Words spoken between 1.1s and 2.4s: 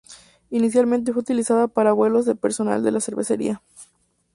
fue utilizada para vuelos del